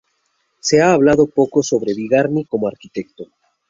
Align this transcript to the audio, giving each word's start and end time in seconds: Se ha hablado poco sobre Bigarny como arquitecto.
Se 0.59 0.81
ha 0.81 0.93
hablado 0.93 1.27
poco 1.27 1.61
sobre 1.61 1.93
Bigarny 1.93 2.45
como 2.45 2.67
arquitecto. 2.67 3.27